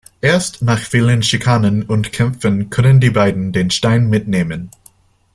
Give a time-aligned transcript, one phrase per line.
[0.21, 4.71] Erst nach vielen Schikanen und Kämpfen können die Beiden den Stein mitnehmen.